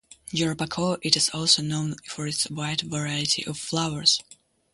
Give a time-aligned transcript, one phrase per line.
[0.33, 4.19] Jarabacoa it is also known for its wide variety of flowers.